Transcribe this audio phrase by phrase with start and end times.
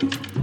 [0.00, 0.33] thank you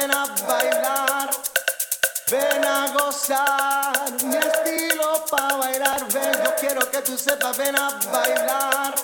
[0.00, 1.30] ven a bailar.
[2.30, 6.00] Ven a gozar, mi estilo para bailar.
[6.12, 8.94] Ven, yo quiero que tú sepas, ven a bailar.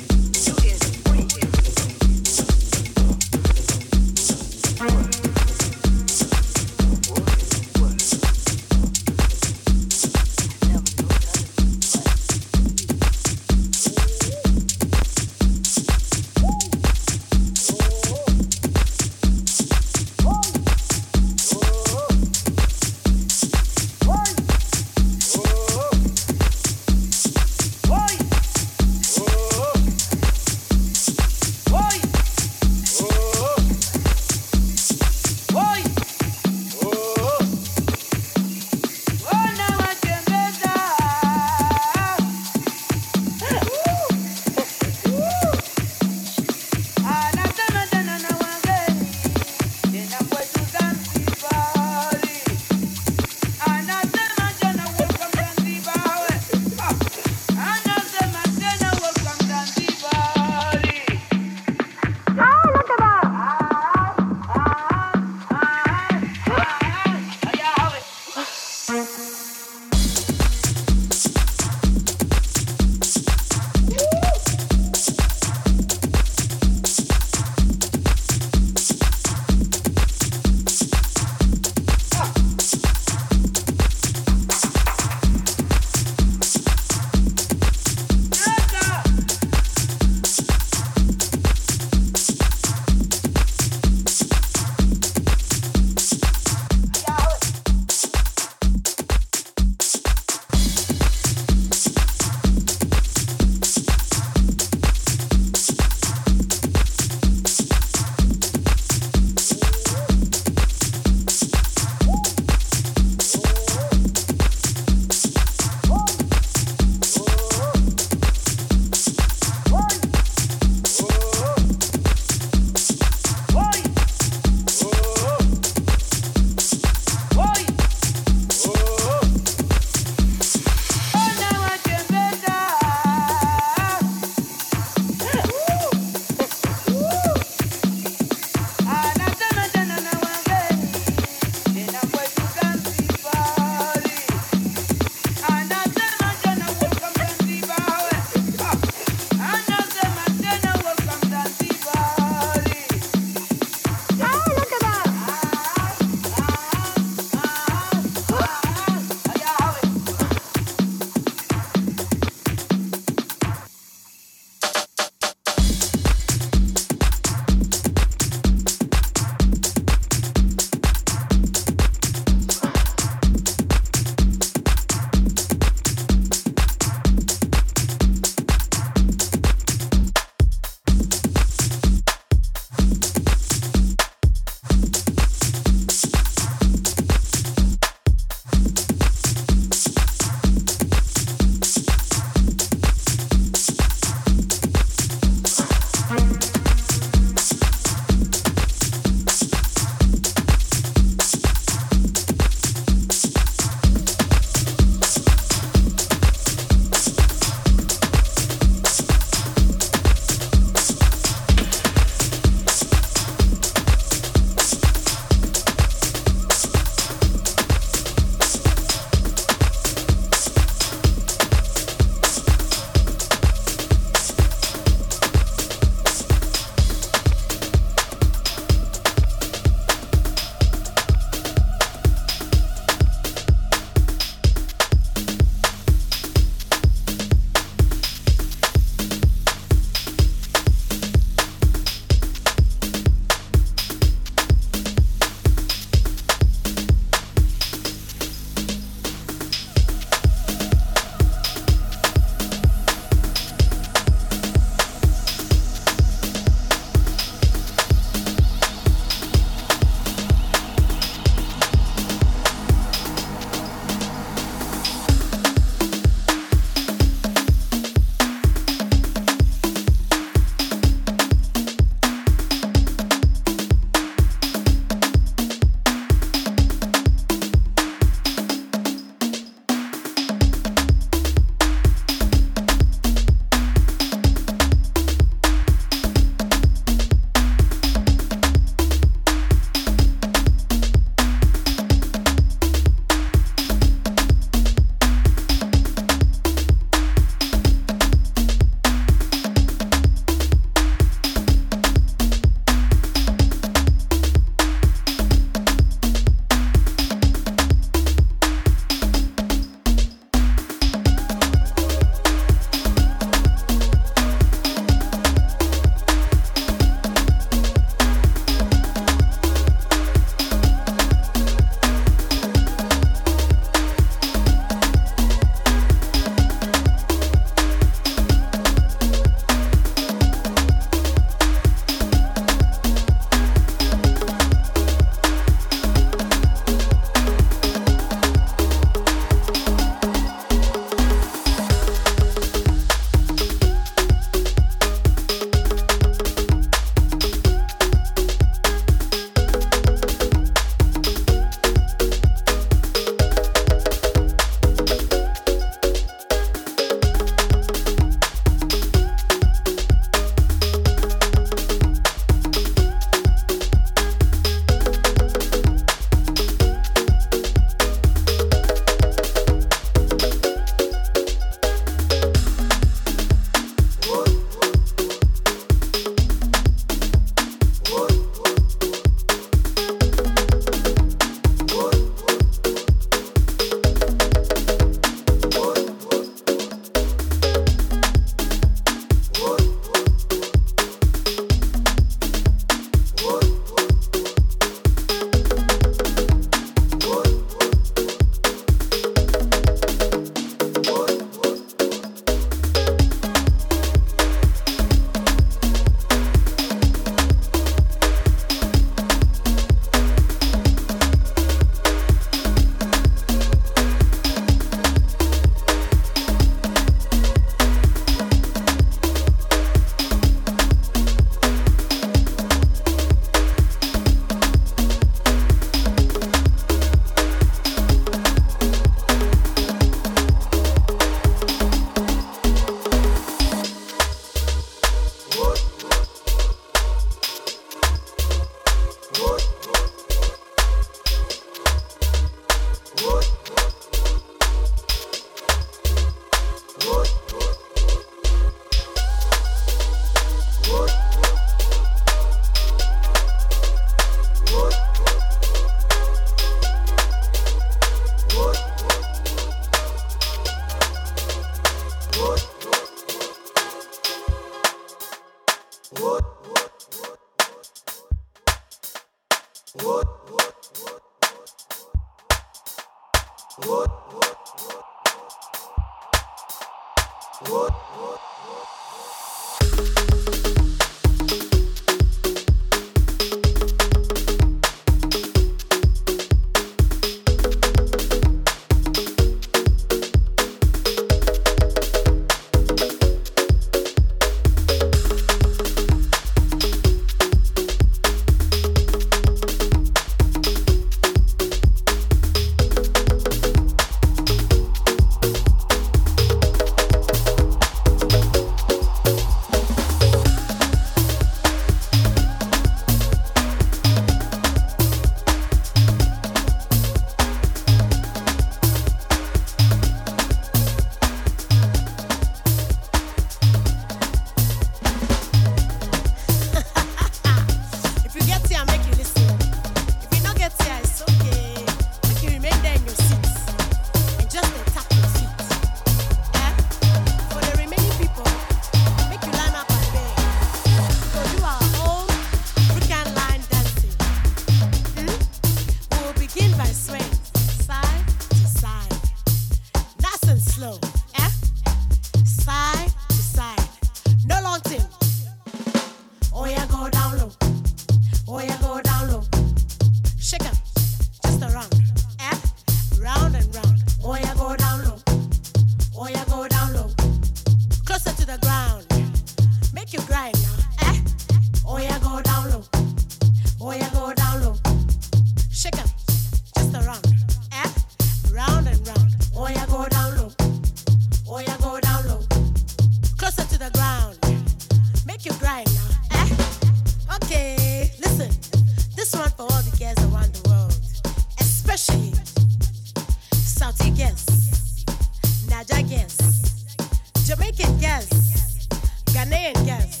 [599.20, 600.00] Ghanaian girls.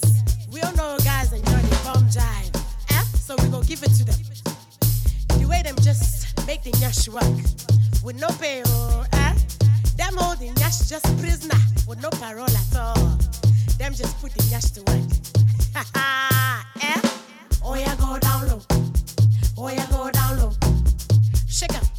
[0.50, 2.56] We all know guys enjoy the bomb jive.
[2.88, 3.02] Eh?
[3.18, 4.18] So we gonna give it to them.
[5.38, 8.02] The way them just make the nyash work.
[8.02, 9.34] With no pay, oh, eh?
[9.98, 11.60] Them hold the nyash just prisoner.
[11.86, 13.18] With no parole at all.
[13.76, 15.10] Them just put the nyash to work.
[15.74, 17.08] Ha ha, eh?
[17.62, 18.62] Oh yeah, go down low.
[19.58, 20.52] Oh yeah, go down low.
[21.46, 21.89] Shake up.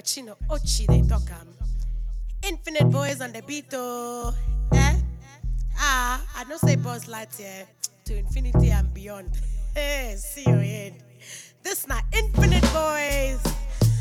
[0.00, 0.86] Chino Ochi.
[2.48, 4.34] Infinite boys on the beat, oh.
[4.72, 4.96] Eh?
[5.76, 7.66] Ah, I don't say Buzz Lightyear
[8.04, 9.30] to infinity and beyond.
[9.74, 11.02] Hey, see your head.
[11.62, 13.40] This not infinite boys.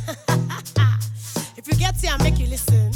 [1.58, 2.92] if you get here, I make you listen.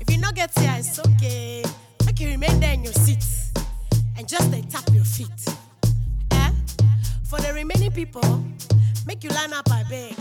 [0.00, 1.62] If you not get here, it's okay.
[2.06, 3.52] Make you remain there in your seats
[4.16, 5.28] and just they tap your feet.
[6.30, 6.50] Eh?
[7.24, 8.42] For the remaining people,
[9.06, 10.14] make you line up, I beg.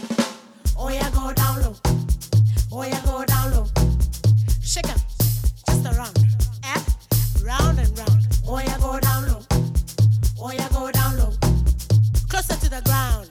[0.78, 1.94] Oh yeah, go down low.
[2.76, 3.65] Go down low.
[4.61, 4.99] Shake 'em,
[5.65, 6.17] just around.
[6.61, 6.82] Eh?
[7.41, 8.28] Round and round.
[8.45, 9.41] Go down low.
[10.36, 11.32] Go down low.
[12.28, 13.30] Closer to the ground.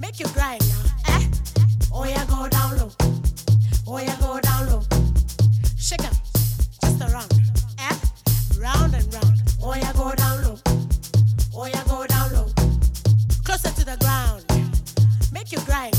[0.00, 1.14] Make you grind now.
[1.14, 1.22] Eh?
[1.88, 2.90] Go down low.
[3.86, 4.82] Go down low.
[5.78, 6.14] Shake 'em,
[6.82, 7.32] just around.
[7.78, 7.96] Eh?
[8.58, 9.34] Round and round.
[9.76, 10.58] Yeah, go down low.
[11.68, 12.48] Yeah, go down low.
[13.44, 14.42] Closer to the ground.
[15.32, 15.94] Make you grind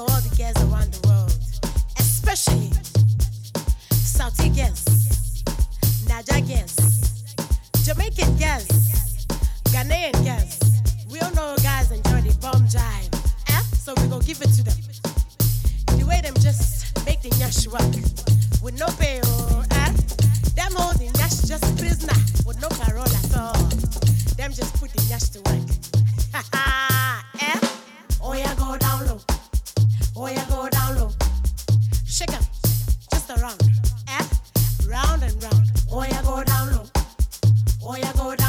[0.00, 1.36] all the girls around the world,
[1.98, 2.70] especially
[3.92, 4.84] Saudi girls,
[6.08, 6.76] Naija girls,
[7.84, 8.68] Jamaican girls,
[9.68, 10.56] Ghanaian girls.
[11.10, 13.12] We all know guys enjoy the bomb jive,
[13.48, 13.60] eh?
[13.76, 14.78] So we gon' give it to them.
[15.98, 17.92] The way them just make the nyash work
[18.62, 19.92] with no pay, oh, eh?
[20.56, 23.60] Them hold the nyash just prisoner with no parole at all.
[24.38, 25.68] Them just put the nyash to work.
[27.42, 27.60] eh?
[28.22, 29.29] Oh yeah, go down low.
[30.16, 30.44] Oh yeah,
[38.12, 38.39] go down